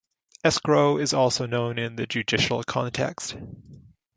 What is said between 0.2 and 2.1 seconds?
Escrow is also known in the